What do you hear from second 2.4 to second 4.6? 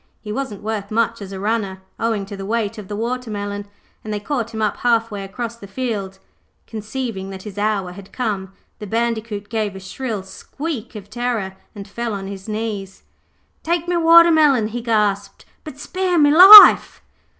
weight of the watermelon, and they caught him